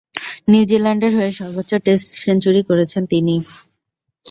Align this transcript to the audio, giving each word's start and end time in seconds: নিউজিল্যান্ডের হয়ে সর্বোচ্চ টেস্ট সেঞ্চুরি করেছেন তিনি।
নিউজিল্যান্ডের 0.47 1.13
হয়ে 1.17 1.31
সর্বোচ্চ 1.39 1.71
টেস্ট 1.85 2.09
সেঞ্চুরি 2.23 2.61
করেছেন 2.69 3.03
তিনি। 3.11 3.35